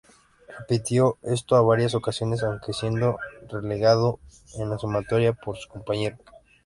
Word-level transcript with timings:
Repitió 0.57 1.19
esto 1.21 1.59
en 1.59 1.67
varias 1.67 1.93
ocasiones, 1.93 2.41
aunque 2.41 2.73
siendo 2.73 3.19
relegado 3.51 4.19
en 4.57 4.67
la 4.71 4.79
sumatoria 4.79 5.33
por 5.33 5.57
su 5.59 5.69
compañero. 5.69 6.17